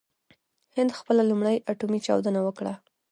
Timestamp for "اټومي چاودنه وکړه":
1.71-2.73